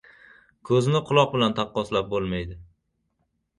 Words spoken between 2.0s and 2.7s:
bo‘lmaydi.